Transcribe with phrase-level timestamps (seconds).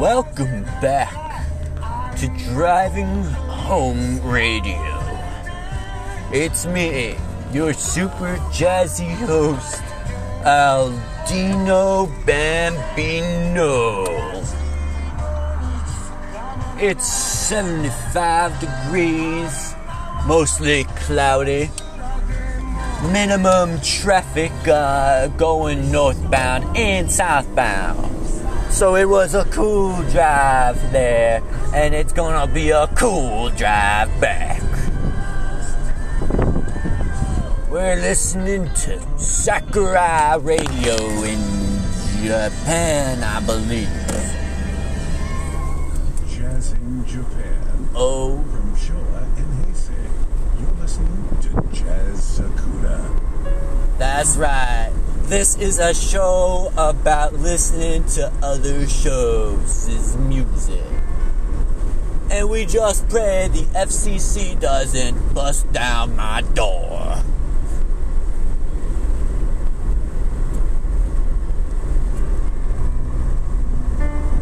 [0.00, 1.12] Welcome back
[2.16, 4.80] to Driving Home Radio.
[6.32, 7.16] It's me,
[7.52, 9.82] your super jazzy host,
[10.42, 14.06] Aldino Bambino.
[16.78, 19.74] It's 75 degrees,
[20.26, 21.70] mostly cloudy.
[23.12, 28.09] Minimum traffic uh, going northbound and southbound.
[28.70, 31.42] So it was a cool drive there,
[31.74, 34.62] and it's gonna be a cool drive back.
[37.68, 41.80] We're listening to Sakurai Radio in
[42.22, 43.88] Japan, I believe.
[46.28, 47.88] Jazz in Japan.
[47.94, 50.08] Oh, From Showa and Heisei,
[50.60, 53.29] you're listening to Jazz Sakura.
[53.98, 54.92] That's right.
[55.24, 60.84] This is a show about listening to other shows' music.
[62.30, 67.22] And we just pray the FCC doesn't bust down my door.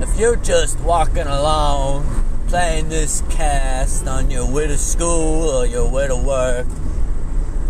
[0.00, 5.88] If you're just walking along playing this cast on your way to school or your
[5.88, 6.66] way to work,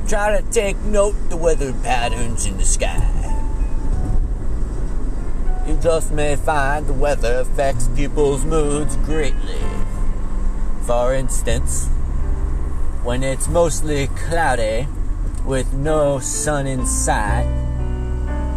[0.07, 3.09] try to take note the weather patterns in the sky.
[5.67, 9.61] You just may find the weather affects people's moods greatly.
[10.87, 11.89] For instance,
[13.05, 14.89] when it's mostly cloudy
[15.45, 17.47] with no sun in sight,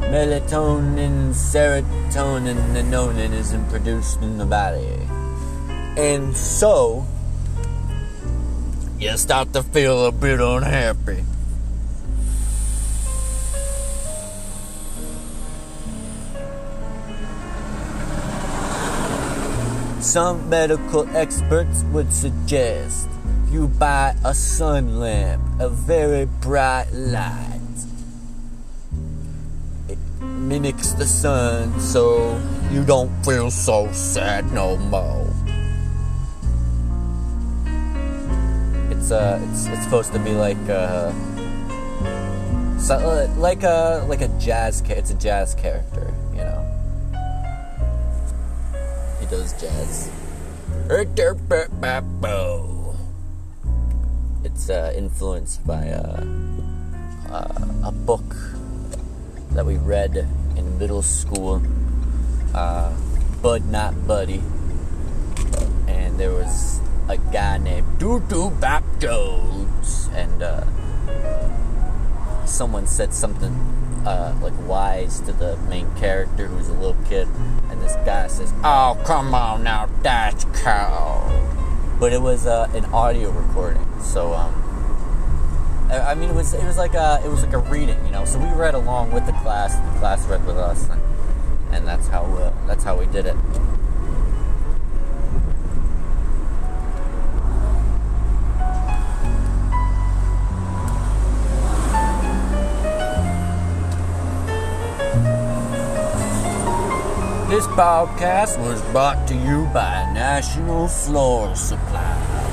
[0.02, 5.00] melatonin, serotonin, and nonin isn't produced in the body.
[5.98, 7.06] And so,
[9.00, 11.24] you start to feel a bit unhappy.
[20.16, 23.10] Some medical experts would suggest
[23.52, 27.60] you buy a sun lamp, a very bright light.
[29.90, 35.28] It mimics the sun so you don't feel so sad no more.
[38.92, 41.12] It's uh it's it's supposed to be like uh
[42.80, 46.14] so, uh, like a like a jazz it's a jazz character,
[49.36, 50.10] does jazz.
[54.46, 56.24] It's uh, influenced by uh,
[57.30, 58.24] uh, a book
[59.52, 60.16] that we read
[60.56, 61.62] in middle school,
[62.54, 62.96] uh,
[63.42, 64.42] Bud Not Buddy.
[65.88, 66.80] And there was
[67.10, 68.22] a guy named Doo
[68.62, 70.08] Bap Jones.
[70.14, 70.40] And
[72.46, 73.52] someone said something
[74.06, 77.28] uh, like wise to the main character who's a little kid,
[77.70, 81.32] and this guy says, "Oh, come on now, that's cold."
[82.00, 84.54] But it was uh, an audio recording, so um,
[85.90, 88.12] I I mean, it was it was like a it was like a reading, you
[88.12, 88.26] know.
[88.26, 91.02] So we read along with the class, and the class read with us, and,
[91.72, 93.36] and that's how uh, that's how we did it.
[107.56, 112.52] This podcast was brought to you by National Floral Supply.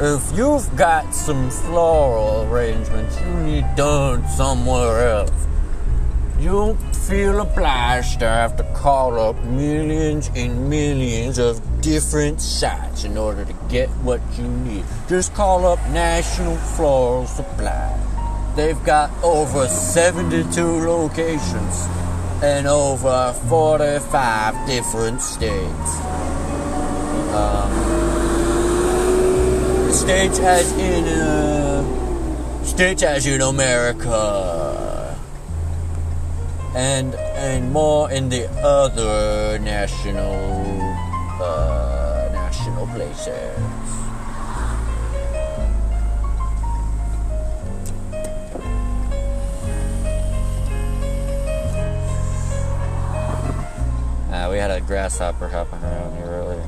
[0.00, 5.46] If you've got some floral arrangements you need done somewhere else,
[6.40, 13.16] you feel obliged to have to call up millions and millions of different sites in
[13.16, 14.84] order to get what you need.
[15.08, 18.52] Just call up National Floral Supply.
[18.56, 21.86] They've got over 72 locations
[22.44, 25.90] in over 45 different states.
[27.32, 27.70] Um,
[29.90, 35.16] states as in uh, states as in America,
[36.74, 40.34] and and more in the other national
[41.40, 44.03] uh, national places.
[54.64, 56.66] Had a grasshopper hopping around here earlier.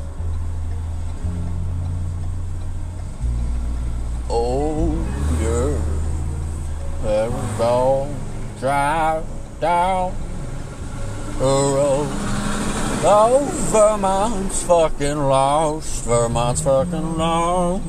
[4.29, 4.93] Oh,
[5.41, 7.27] yeah.
[7.29, 8.15] We go.
[8.61, 9.25] Drive
[9.61, 10.15] down
[11.39, 12.09] the road.
[13.09, 16.05] Oh, Vermont's fucking lost.
[16.05, 17.83] Vermont's fucking lost.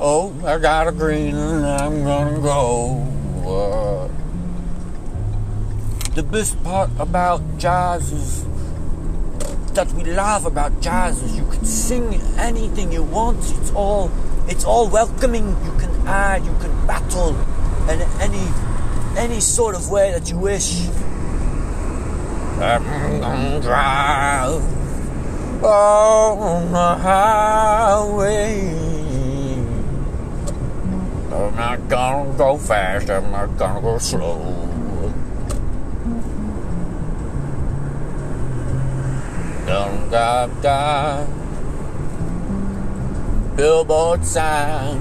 [0.00, 2.96] Oh, I got a green and I'm gonna go.
[3.44, 4.08] Uh,
[6.14, 8.53] the best part about jazz is
[9.74, 13.38] that we love about jazz is you can sing anything you want.
[13.38, 14.10] It's all
[14.46, 15.48] it's all welcoming.
[15.64, 17.36] You can add, you can battle,
[17.90, 18.46] in any
[19.16, 20.86] any sort of way that you wish.
[22.60, 24.62] I'm gonna drive
[25.64, 28.60] on the highway.
[31.32, 33.10] I'm not gonna go fast.
[33.10, 34.73] I'm not gonna go slow.
[39.66, 41.24] Dum da da.
[43.56, 45.00] Billboard signs.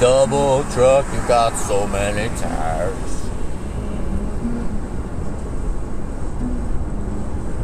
[0.00, 2.96] Double truck, you got so many tires.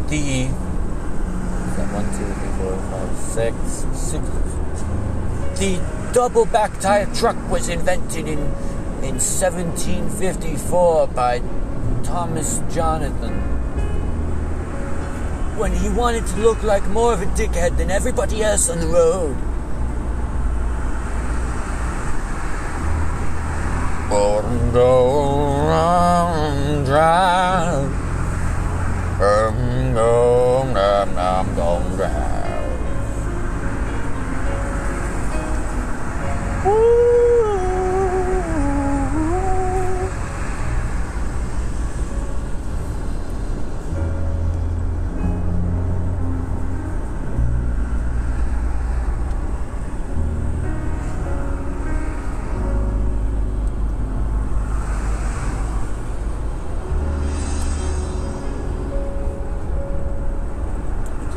[0.09, 0.49] The
[1.93, 3.57] one, two, three, four, five, six,
[3.99, 4.23] six.
[5.59, 5.81] The
[6.13, 8.39] double back tire truck was invented in
[9.03, 11.41] in 1754 by
[12.03, 13.56] Thomas Jonathan
[15.57, 18.87] when he wanted to look like more of a dickhead than everybody else on the
[18.87, 19.37] road.
[24.11, 27.93] Gonna go around drive.
[29.21, 32.37] I'm going, I'm, I'm going drive.
[36.67, 37.46] Woo.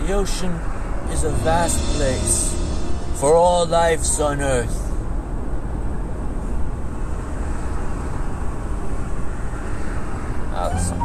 [0.10, 0.54] The ocean
[1.14, 2.56] is a vast place
[3.20, 4.76] for all lives on earth.
[10.56, 11.00] Awesome.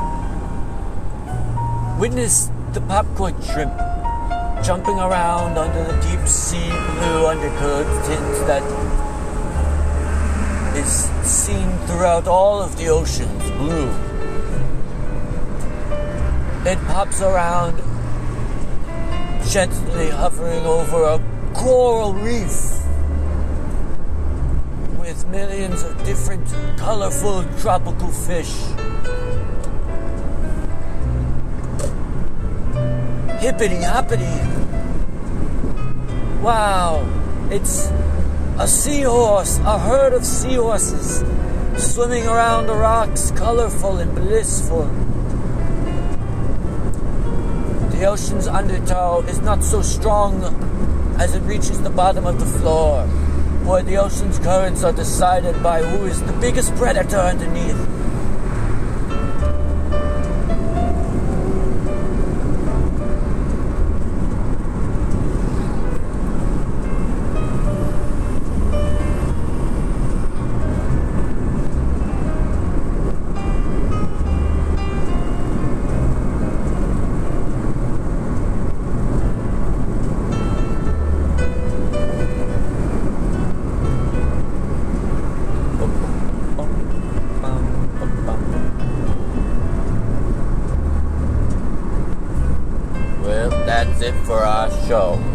[1.98, 3.76] Witness the popcorn shrimp
[4.64, 8.64] jumping around under the deep sea blue undercurrent tint that
[10.78, 13.90] is seen throughout all of the oceans blue.
[16.64, 17.82] It pops around
[19.48, 21.20] gently hovering over a
[21.54, 22.80] coral reef
[24.98, 26.46] with millions of different
[26.76, 28.52] colorful tropical fish.
[33.40, 34.24] Hippity hoppity.
[36.42, 37.06] Wow,
[37.50, 37.90] it's
[38.58, 41.24] a seahorse, a herd of seahorses
[41.76, 44.84] swimming around the rocks, colorful and blissful.
[47.94, 50.42] The ocean's undertow is not so strong
[51.16, 53.06] as it reaches the bottom of the floor,
[53.64, 58.03] where the ocean's currents are decided by who is the biggest predator underneath.
[94.86, 95.33] Show.